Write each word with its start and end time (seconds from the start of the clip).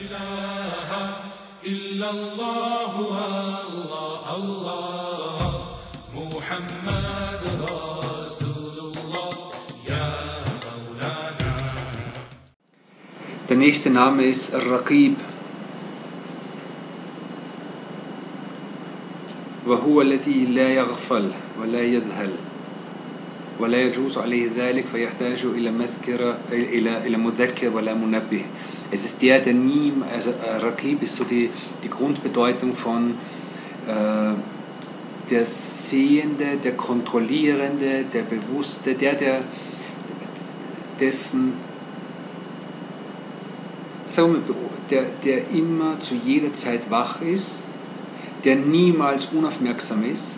إله 0.00 0.90
إلا 1.66 2.08
الله 2.10 2.92
الله 3.00 4.24
الله 4.40 5.40
محمد 6.16 7.42
رسول 7.60 8.76
الله 8.80 9.32
يا 9.88 10.08
مولانا 10.64 11.52
Der 13.48 13.56
nächste 13.60 13.90
Name 13.90 14.24
ist 14.24 14.54
Raqib. 14.56 15.16
وهو 19.66 20.00
الذي 20.02 20.44
لا 20.56 20.68
يغفل 20.80 21.30
ولا 21.60 21.82
يذهل 21.82 22.32
ولا 23.60 23.78
يجوز 23.82 24.18
عليه 24.18 24.50
ذلك 24.56 24.86
فيحتاج 24.86 25.44
إلى 25.44 25.70
مذكرة 25.70 26.38
إلى 26.52 27.06
إلى 27.06 27.16
مذكر 27.16 27.68
ولا 27.70 27.94
منبه. 27.94 28.44
Es 28.90 29.04
ist 29.04 29.22
der, 29.22 29.38
der 29.40 29.54
nie, 29.54 29.92
also 30.12 30.30
äh, 30.30 30.56
Raqib 30.56 31.02
ist 31.02 31.16
so 31.16 31.24
die, 31.24 31.50
die 31.84 31.90
Grundbedeutung 31.90 32.72
von 32.72 33.12
äh, 33.86 34.34
der 35.30 35.46
Sehende, 35.46 36.56
der 36.62 36.72
Kontrollierende, 36.72 38.04
der 38.12 38.22
Bewusste, 38.22 38.94
der, 38.94 39.14
der 39.14 39.42
dessen 40.98 41.54
sagen 44.10 44.34
wir, 44.34 44.54
der, 44.90 45.04
der 45.24 45.50
immer 45.50 46.00
zu 46.00 46.14
jeder 46.14 46.52
Zeit 46.54 46.90
wach 46.90 47.22
ist, 47.22 47.62
der 48.44 48.56
niemals 48.56 49.26
unaufmerksam 49.26 50.04
ist 50.10 50.36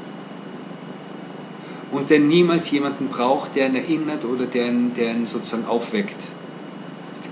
und 1.91 2.11
der 2.11 2.21
niemals 2.21 2.71
jemanden 2.71 3.09
braucht, 3.09 3.57
der 3.57 3.69
ihn 3.69 3.77
erinnert 3.77 4.25
oder 4.25 4.47
der 4.47 4.69
ihn, 4.69 4.93
der 4.95 5.13
ihn 5.13 5.27
sozusagen 5.27 5.65
aufweckt. 5.65 6.17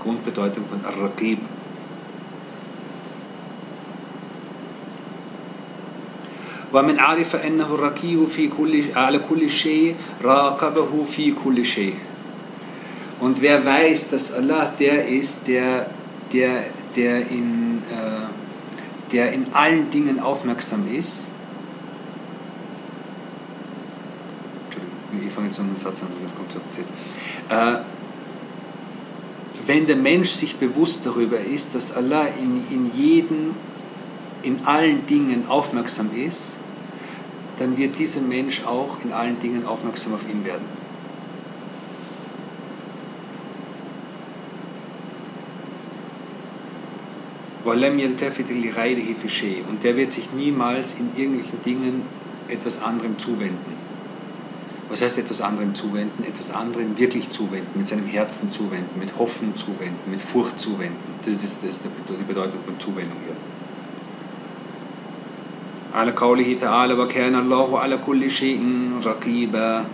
Grundbedeutung 0.00 0.64
von 0.66 0.84
Ar-Raqib. 0.84 1.38
ومن 6.72 6.98
عرف 6.98 7.36
أنه 7.36 7.74
الرقيب 7.74 8.24
في 8.24 8.48
كل 8.48 8.82
على 8.96 9.18
كل 9.18 9.50
شيء 9.50 9.96
راقبه 10.24 11.04
في 11.04 11.32
كل 11.32 11.66
شيء 11.66 11.94
und 13.18 13.40
wer 13.40 13.64
weiß, 13.64 14.10
dass 14.10 14.32
Allah 14.32 14.72
der 14.78 15.08
ist, 15.08 15.48
der, 15.48 15.86
der, 16.32 16.64
der, 16.94 17.30
in, 17.30 17.82
äh, 17.90 19.10
der 19.10 19.32
in 19.32 19.46
allen 19.54 19.90
Dingen 19.90 20.20
aufmerksam 20.20 20.84
ist, 20.92 21.28
Entschuldigung, 24.66 25.26
ich 25.26 25.32
fange 25.32 25.46
jetzt 25.46 25.58
noch 25.58 25.66
einen 25.66 25.78
Satz 25.78 26.02
an, 26.02 26.08
das 26.22 26.34
kommt 26.34 26.52
so 26.52 26.58
äh, 27.54 27.78
wenn 29.71 29.87
der 29.87 29.95
Mensch 29.95 30.31
sich 30.31 30.57
bewusst 30.57 31.05
darüber 31.05 31.39
ist, 31.39 31.73
dass 31.73 31.95
Allah 31.95 32.27
in, 32.27 32.61
in 32.69 32.91
jedem, 32.93 33.55
in 34.43 34.65
allen 34.65 35.07
Dingen 35.07 35.45
aufmerksam 35.47 36.09
ist, 36.13 36.57
dann 37.57 37.77
wird 37.77 37.97
dieser 37.97 38.19
Mensch 38.19 38.65
auch 38.65 38.97
in 39.01 39.13
allen 39.13 39.39
Dingen 39.39 39.65
aufmerksam 39.65 40.13
auf 40.13 40.29
ihn 40.29 40.43
werden. 40.43 40.65
Und 49.69 49.83
der 49.85 49.95
wird 49.95 50.11
sich 50.11 50.33
niemals 50.33 50.95
in 50.99 51.11
irgendwelchen 51.15 51.61
Dingen 51.63 52.01
etwas 52.49 52.81
anderem 52.81 53.17
zuwenden. 53.17 53.90
Was 54.90 55.02
heißt 55.02 55.18
etwas 55.18 55.40
anderem 55.40 55.74
zuwenden? 55.74 56.24
Etwas 56.24 56.50
anderem 56.50 56.96
wirklich 56.96 57.30
zuwenden, 57.30 57.70
mit 57.74 57.88
seinem 57.88 58.06
Herzen 58.06 58.50
zuwenden, 58.50 59.00
mit 59.00 59.18
Hoffnung 59.18 59.56
zuwenden, 59.56 60.10
mit 60.10 60.22
Furcht 60.22 60.60
zuwenden. 60.60 60.96
Das 61.24 61.42
ist, 61.42 61.58
das 61.62 61.70
ist 61.70 61.82
die 61.84 62.24
Bedeutung 62.24 62.60
von 62.64 62.78
Zuwendung 62.78 63.18
hier. 63.26 63.36
على 65.96 66.12
قوله 66.12 66.56
تعالى 66.60 66.94
وكان 66.94 67.34
الله 67.34 67.78
على 67.78 67.96
كل 68.06 68.30
شيء 68.30 68.60
رقيبا 69.04 69.84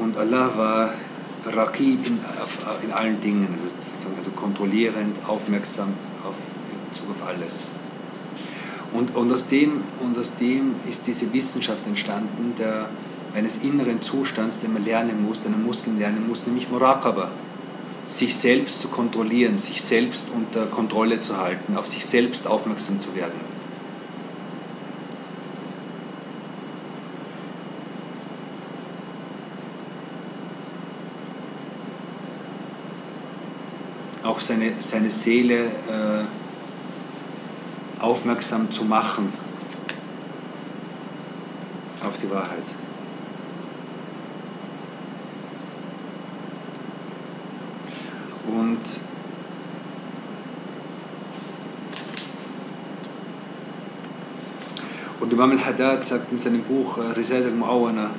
und 0.00 0.16
Allah 0.16 0.50
war 0.56 0.94
Raqib 1.44 2.06
in, 2.06 2.18
in 2.84 2.92
allen 2.92 3.20
Dingen, 3.20 3.48
das 3.62 3.74
ist 3.74 3.90
sozusagen 3.90 4.16
also 4.16 4.30
kontrollierend, 4.30 5.16
aufmerksam 5.26 5.92
auf, 6.24 6.36
in 6.70 6.90
Bezug 6.90 7.10
auf 7.10 7.28
alles. 7.28 7.70
Und, 8.92 9.14
und, 9.16 9.32
aus 9.32 9.48
dem, 9.48 9.82
und 10.00 10.18
aus 10.18 10.36
dem 10.36 10.74
ist 10.88 11.02
diese 11.06 11.32
Wissenschaft 11.32 11.86
entstanden, 11.86 12.54
der, 12.58 12.88
eines 13.35 13.57
inneren 13.57 14.01
Zustands, 14.01 14.59
den 14.59 14.73
man 14.73 14.85
lernen 14.85 15.25
muss, 15.25 15.41
den 15.41 15.53
ein 15.53 15.65
Muslim 15.65 15.99
lernen 15.99 16.27
muss, 16.27 16.47
nämlich 16.47 16.69
Muraqaba. 16.69 17.31
Sich 18.05 18.35
selbst 18.35 18.79
zu 18.79 18.87
kontrollieren, 18.87 19.59
sich 19.59 19.81
selbst 19.81 20.29
unter 20.33 20.65
Kontrolle 20.67 21.19
zu 21.19 21.37
halten, 21.37 21.75
auf 21.75 21.87
sich 21.87 22.05
selbst 22.05 22.47
aufmerksam 22.47 22.99
zu 22.99 23.15
werden. 23.15 23.57
auch 34.27 34.41
seine, 34.41 34.73
seine 34.79 35.09
Seele 35.09 35.65
äh, 35.65 36.25
aufmerksam 37.99 38.69
zu 38.69 38.83
machen 38.83 39.33
auf 42.05 42.17
die 42.21 42.29
Wahrheit. 42.29 42.63
Und 48.47 48.79
und 55.19 55.33
Imam 55.33 55.51
al-Haddad 55.51 56.05
sagt 56.05 56.31
in 56.31 56.37
seinem 56.37 56.61
Buch 56.61 56.97
äh, 56.99 57.11
Risal 57.11 57.43
al-Mu'awana, 57.43 58.09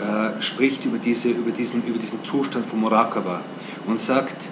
äh, 0.00 0.42
spricht 0.42 0.84
über, 0.84 0.98
diese, 0.98 1.28
über, 1.28 1.50
diesen, 1.50 1.84
über 1.84 1.98
diesen 1.98 2.24
Zustand 2.24 2.66
von 2.66 2.80
Muraqaba 2.80 3.42
und 3.86 4.00
sagt, 4.00 4.48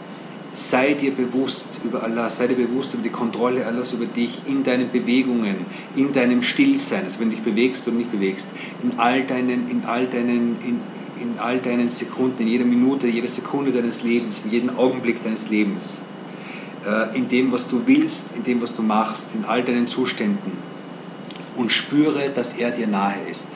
sei 0.52 0.94
dir 0.94 1.12
bewusst 1.12 1.66
über 1.84 2.02
Allah, 2.02 2.30
sei 2.30 2.48
dir 2.48 2.56
bewusst 2.56 2.94
über 2.94 3.02
die 3.02 3.10
Kontrolle 3.10 3.64
Allahs 3.66 3.92
über 3.92 4.06
dich 4.06 4.42
in 4.46 4.62
deinen 4.62 4.90
Bewegungen, 4.90 5.66
in 5.94 6.12
deinem 6.12 6.42
Stillsein, 6.42 7.04
also 7.04 7.20
wenn 7.20 7.30
du 7.30 7.36
dich 7.36 7.44
bewegst 7.44 7.86
oder 7.86 7.96
nicht 7.96 8.12
bewegst, 8.12 8.50
in 8.82 8.98
all 8.98 9.24
deinen, 9.24 9.68
in 9.68 9.84
all 9.84 10.06
deinen, 10.06 10.56
in, 10.62 10.80
in 11.20 11.38
all 11.38 11.58
deinen 11.58 11.88
Sekunden, 11.88 12.42
in 12.42 12.48
jeder 12.48 12.64
Minute, 12.64 13.06
jeder 13.06 13.28
Sekunde 13.28 13.72
deines 13.72 14.02
Lebens, 14.02 14.42
in 14.44 14.50
jedem 14.50 14.76
Augenblick 14.76 15.22
deines 15.22 15.50
Lebens, 15.50 16.00
äh, 16.86 17.16
in 17.16 17.28
dem, 17.28 17.52
was 17.52 17.68
du 17.68 17.82
willst, 17.86 18.36
in 18.36 18.44
dem, 18.44 18.62
was 18.62 18.74
du 18.74 18.82
machst, 18.82 19.30
in 19.34 19.44
all 19.44 19.62
deinen 19.62 19.88
Zuständen 19.88 20.52
und 21.56 21.72
spüre, 21.72 22.30
dass 22.34 22.54
er 22.54 22.70
dir 22.70 22.86
nahe 22.86 23.16
ist. 23.30 23.48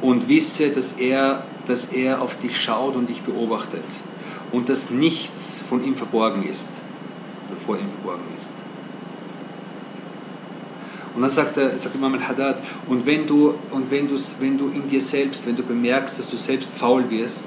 Und 0.00 0.28
wisse, 0.28 0.70
dass 0.70 0.92
er 0.92 1.44
dass 1.66 1.86
er 1.86 2.22
auf 2.22 2.38
dich 2.38 2.60
schaut 2.60 2.94
und 2.96 3.08
dich 3.08 3.22
beobachtet 3.22 3.84
und 4.52 4.68
dass 4.68 4.90
nichts 4.90 5.60
von 5.68 5.84
ihm 5.84 5.96
verborgen 5.96 6.44
ist 6.44 6.70
oder 7.50 7.60
vor 7.60 7.76
ihm 7.76 7.88
verborgen 7.88 8.24
ist. 8.36 8.52
Und 11.16 11.22
dann 11.22 11.30
sagt, 11.30 11.56
er, 11.56 11.76
sagt 11.78 11.94
Imam 11.94 12.14
al-Haddad, 12.14 12.58
und, 12.86 13.06
wenn 13.06 13.26
du, 13.26 13.54
und 13.70 13.90
wenn, 13.90 14.08
wenn 14.38 14.58
du 14.58 14.68
in 14.68 14.88
dir 14.88 15.00
selbst, 15.00 15.46
wenn 15.46 15.56
du 15.56 15.62
bemerkst, 15.62 16.18
dass 16.18 16.30
du 16.30 16.36
selbst 16.36 16.68
faul 16.70 17.10
wirst, 17.10 17.46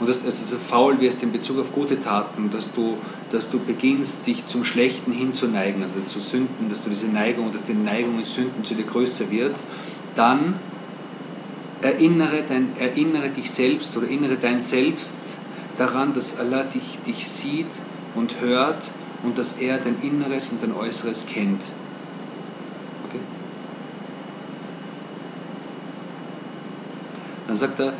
und 0.00 0.08
dass, 0.08 0.24
dass, 0.24 0.48
du 0.48 0.56
faul 0.56 1.00
wirst 1.00 1.22
in 1.22 1.32
Bezug 1.32 1.58
auf 1.58 1.72
gute 1.72 2.00
Taten, 2.00 2.50
dass 2.50 2.72
du, 2.72 2.98
dass 3.32 3.50
du 3.50 3.58
beginnst, 3.58 4.26
dich 4.26 4.46
zum 4.46 4.64
Schlechten 4.64 5.12
hinzuneigen, 5.12 5.82
also 5.82 6.00
zu 6.00 6.20
Sünden, 6.20 6.68
dass 6.70 6.84
du 6.84 6.90
diese 6.90 7.08
Neigung, 7.08 7.52
dass 7.52 7.64
die 7.64 7.74
Neigung 7.74 8.18
in 8.18 8.24
Sünden 8.24 8.64
zu 8.64 8.74
dir 8.74 8.84
größer 8.84 9.30
wird, 9.30 9.56
dann 10.14 10.54
erinnere, 11.82 12.44
dein, 12.48 12.70
erinnere 12.78 13.28
dich 13.30 13.50
selbst 13.50 13.96
oder 13.96 14.06
erinnere 14.06 14.36
dein 14.36 14.60
Selbst 14.60 15.18
daran, 15.76 16.14
dass 16.14 16.38
Allah 16.38 16.64
dich, 16.64 16.98
dich 17.06 17.26
sieht 17.26 17.66
und 18.14 18.40
hört 18.40 18.90
und 19.22 19.38
dass 19.38 19.54
er 19.54 19.78
dein 19.78 19.96
Inneres 20.02 20.50
und 20.50 20.62
dein 20.62 20.72
Äußeres 20.72 21.26
kennt. 21.26 21.62
Okay? 23.08 23.20
Dann 27.36 27.46
sagt 27.58 27.80
er, 27.80 27.92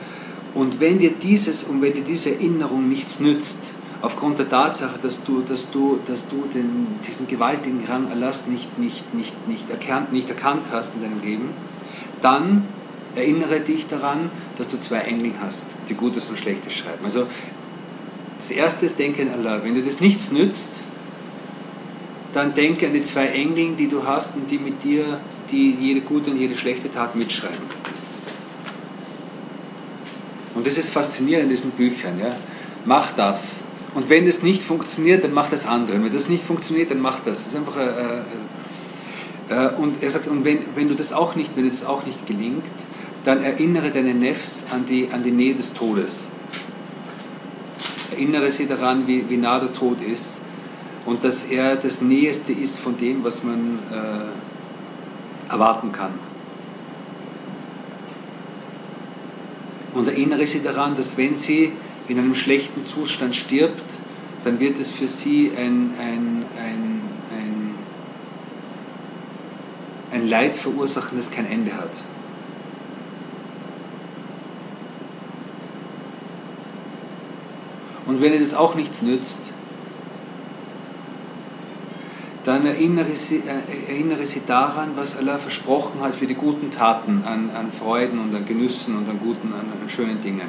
und 0.54 0.80
wenn 0.80 0.98
dir 0.98 1.10
dieses 1.10 1.64
und 1.64 1.82
wenn 1.82 1.92
dir 1.92 2.02
diese 2.02 2.30
Erinnerung 2.30 2.88
nichts 2.88 3.20
nützt, 3.20 3.60
aufgrund 4.00 4.38
der 4.38 4.48
Tatsache, 4.48 4.98
dass 5.02 5.24
du, 5.24 5.42
dass 5.42 5.70
du, 5.70 6.00
dass 6.06 6.28
du 6.28 6.44
den, 6.52 6.86
diesen 7.06 7.26
gewaltigen 7.26 7.84
Rang 7.86 8.10
Allahs 8.10 8.46
nicht, 8.46 8.78
nicht, 8.78 9.14
nicht, 9.14 9.48
nicht, 9.48 9.70
erkannt, 9.70 10.12
nicht 10.12 10.28
erkannt 10.28 10.66
hast 10.72 10.94
in 10.94 11.02
deinem 11.02 11.20
Leben, 11.20 11.50
dann 12.22 12.64
erinnere 13.14 13.60
dich 13.60 13.86
daran, 13.86 14.30
dass 14.56 14.68
du 14.68 14.78
zwei 14.78 14.98
Engel 14.98 15.32
hast, 15.40 15.66
die 15.88 15.94
Gutes 15.94 16.30
und 16.30 16.38
Schlechtes 16.38 16.74
schreiben. 16.74 17.04
Also 17.04 17.26
das 18.38 18.50
erste 18.50 18.86
ist, 18.86 18.98
denke 18.98 19.22
an 19.22 19.30
Allah. 19.30 19.60
Wenn 19.64 19.74
dir 19.74 19.84
das 19.84 20.00
nichts 20.00 20.30
nützt, 20.30 20.68
dann 22.32 22.54
denke 22.54 22.86
an 22.86 22.92
die 22.92 23.02
zwei 23.02 23.26
Engel, 23.26 23.74
die 23.76 23.88
du 23.88 24.04
hast 24.06 24.36
und 24.36 24.50
die 24.50 24.58
mit 24.58 24.84
dir 24.84 25.20
die 25.50 25.76
jede 25.80 26.02
gute 26.02 26.30
und 26.30 26.36
jede 26.36 26.56
schlechte 26.56 26.90
Tat 26.90 27.16
mitschreiben. 27.16 27.77
Und 30.58 30.66
das 30.66 30.76
ist 30.76 30.90
faszinierend 30.90 31.44
in 31.44 31.50
diesen 31.50 31.70
Büchern. 31.70 32.18
Ja? 32.18 32.36
mach 32.84 33.12
das. 33.12 33.60
Und 33.94 34.10
wenn 34.10 34.26
das 34.26 34.42
nicht 34.42 34.62
funktioniert, 34.62 35.22
dann 35.22 35.32
mach 35.32 35.50
das 35.50 35.66
andere. 35.66 36.02
Wenn 36.02 36.12
das 36.12 36.28
nicht 36.28 36.42
funktioniert, 36.42 36.90
dann 36.90 37.00
mach 37.00 37.20
das. 37.20 37.44
Das 37.44 37.46
ist 37.48 37.56
einfach 37.56 37.76
äh, 37.76 38.20
äh, 39.54 39.74
und 39.76 40.02
er 40.02 40.10
sagt, 40.10 40.26
und 40.26 40.44
wenn, 40.44 40.58
wenn 40.74 40.88
du 40.88 40.94
das 40.94 41.12
auch 41.12 41.36
nicht, 41.36 41.56
wenn 41.56 41.64
dir 41.64 41.70
das 41.70 41.84
auch 41.84 42.04
nicht 42.04 42.26
gelingt, 42.26 42.64
dann 43.24 43.42
erinnere 43.42 43.90
deine 43.90 44.14
Nefs 44.14 44.66
an 44.72 44.84
die, 44.86 45.08
an 45.12 45.22
die 45.22 45.30
Nähe 45.30 45.54
des 45.54 45.74
Todes. 45.74 46.28
Erinnere 48.12 48.50
sie 48.50 48.66
daran, 48.66 49.06
wie, 49.06 49.28
wie 49.28 49.36
nah 49.36 49.58
der 49.60 49.72
Tod 49.72 49.98
ist 50.02 50.40
und 51.04 51.24
dass 51.24 51.44
er 51.44 51.76
das 51.76 52.00
Näheste 52.00 52.52
ist 52.52 52.78
von 52.78 52.96
dem, 52.96 53.22
was 53.24 53.44
man 53.44 53.78
äh, 53.90 55.52
erwarten 55.52 55.92
kann. 55.92 56.27
Und 59.94 60.08
erinnere 60.08 60.46
sie 60.46 60.62
daran, 60.62 60.96
dass 60.96 61.16
wenn 61.16 61.36
sie 61.36 61.72
in 62.08 62.18
einem 62.18 62.34
schlechten 62.34 62.86
Zustand 62.86 63.36
stirbt, 63.36 63.98
dann 64.44 64.60
wird 64.60 64.78
es 64.78 64.90
für 64.90 65.08
sie 65.08 65.50
ein, 65.56 65.92
ein, 65.98 66.44
ein, 66.56 67.02
ein, 67.30 67.74
ein 70.12 70.28
Leid 70.28 70.56
verursachen, 70.56 71.18
das 71.18 71.30
kein 71.30 71.46
Ende 71.46 71.74
hat. 71.74 71.90
Und 78.06 78.22
wenn 78.22 78.32
ihr 78.32 78.40
das 78.40 78.54
auch 78.54 78.74
nichts 78.74 79.02
nützt, 79.02 79.38
dann 82.48 82.64
erinnere 82.64 83.14
sie, 83.14 83.42
äh, 83.46 83.92
erinnere 83.92 84.26
sie 84.26 84.40
daran, 84.46 84.92
was 84.96 85.18
Allah 85.18 85.38
versprochen 85.38 86.00
hat 86.00 86.14
für 86.14 86.26
die 86.26 86.34
guten 86.34 86.70
Taten 86.70 87.22
an, 87.26 87.50
an 87.54 87.70
Freuden 87.70 88.18
und 88.18 88.34
an 88.34 88.46
Genüssen 88.46 88.96
und 88.96 89.06
an 89.06 89.20
guten, 89.20 89.52
an, 89.52 89.66
an 89.70 89.88
schönen 89.88 90.22
Dingen. 90.22 90.48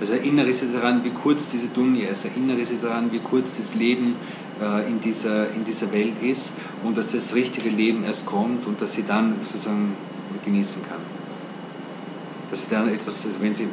Also 0.00 0.12
erinnere 0.12 0.52
sie 0.52 0.72
daran, 0.72 1.02
wie 1.02 1.10
kurz 1.10 1.48
diese 1.48 1.66
Dunya 1.66 2.10
ist, 2.10 2.24
erinnere 2.24 2.64
sie 2.64 2.78
daran, 2.80 3.10
wie 3.10 3.18
kurz 3.18 3.56
das 3.56 3.74
Leben 3.74 4.14
äh, 4.62 4.88
in, 4.88 5.00
dieser, 5.00 5.50
in 5.50 5.64
dieser 5.64 5.90
Welt 5.90 6.22
ist 6.22 6.52
und 6.84 6.96
dass 6.96 7.10
das 7.10 7.34
richtige 7.34 7.70
Leben 7.70 8.04
erst 8.04 8.24
kommt 8.24 8.68
und 8.68 8.80
dass 8.80 8.92
sie 8.92 9.04
dann 9.04 9.34
sozusagen 9.42 9.96
genießen 10.44 10.82
kann. 10.82 11.07
Dass 12.50 12.62
sie 12.62 12.70
dann 12.70 12.88
etwas, 12.88 13.26
also 13.26 13.40
wenn, 13.40 13.54
sie, 13.54 13.68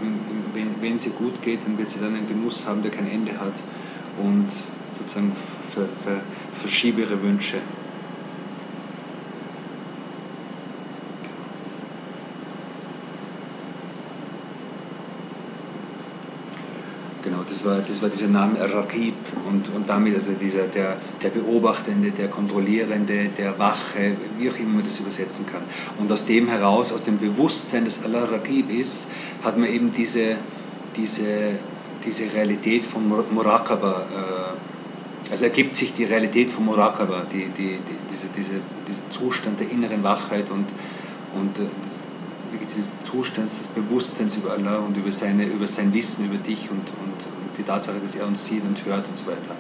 wenn, 0.54 0.82
wenn 0.82 1.00
sie 1.00 1.12
gut 1.12 1.42
geht, 1.42 1.60
dann 1.66 1.78
wird 1.78 1.90
sie 1.90 2.00
dann 2.00 2.14
einen 2.14 2.28
Genuss 2.28 2.66
haben, 2.66 2.82
der 2.82 2.92
kein 2.92 3.10
Ende 3.10 3.32
hat 3.40 3.54
und 4.22 4.48
sozusagen 4.98 5.32
ver, 5.74 5.88
ver, 6.04 6.22
verschiebe 6.60 7.02
ihre 7.02 7.22
Wünsche. 7.22 7.58
Das 17.50 17.64
war, 17.66 17.78
das 17.78 18.02
war 18.02 18.10
dieser 18.10 18.28
Name 18.28 18.60
Rakib 18.60 19.14
und, 19.48 19.70
und 19.74 19.88
damit 19.88 20.16
also 20.16 20.32
dieser, 20.34 20.68
der, 20.68 20.98
der 21.22 21.30
Beobachtende, 21.30 22.12
der 22.12 22.28
Kontrollierende, 22.28 23.30
der 23.38 23.58
Wache, 23.60 24.16
wie 24.38 24.50
auch 24.50 24.58
immer 24.58 24.76
man 24.76 24.84
das 24.84 25.00
übersetzen 25.00 25.46
kann. 25.46 25.62
Und 26.00 26.12
aus 26.12 26.26
dem 26.26 26.48
heraus, 26.48 26.92
aus 26.92 27.04
dem 27.04 27.18
Bewusstsein, 27.18 27.86
dass 27.86 28.04
Allah 28.04 28.26
Rakib 28.26 28.72
ist, 28.72 29.08
hat 29.44 29.58
man 29.58 29.70
eben 29.70 29.92
diese, 29.92 30.38
diese, 30.96 31.60
diese 32.06 32.34
Realität 32.34 32.84
von 32.86 33.08
Murakaba, 33.08 34.06
äh, 34.12 35.32
also 35.32 35.46
ergibt 35.46 35.76
sich 35.76 35.94
die 35.94 36.06
Realität 36.06 36.52
von 36.52 36.66
Murakaba, 36.66 37.24
die, 37.32 37.48
die, 37.58 37.78
die, 37.78 37.80
diese, 38.12 38.28
diese, 38.36 38.62
dieser 38.88 39.10
Zustand 39.10 39.60
der 39.60 39.72
inneren 39.72 40.04
Wachheit 40.04 40.50
und, 40.50 40.66
und 41.36 41.58
äh, 41.60 41.68
das, 41.88 42.04
dieses 42.76 43.02
Zustands 43.02 43.58
des 43.58 43.68
Bewusstseins 43.68 44.38
über 44.38 44.54
Allah 44.54 44.78
und 44.78 44.98
über, 44.98 45.12
seine, 45.12 45.46
über 45.46 45.68
sein 45.68 45.94
Wissen 45.94 46.26
über 46.26 46.38
dich 46.38 46.70
und, 46.70 46.78
und, 46.80 47.14
und 47.14 47.58
die 47.58 47.64
Tatsache, 47.64 48.00
dass 48.02 48.16
er 48.16 48.28
uns 48.28 48.46
sieht 48.46 48.64
und 48.64 48.84
hört 48.86 49.08
und 49.08 49.18
so 49.18 49.28
weiter. 49.28 49.56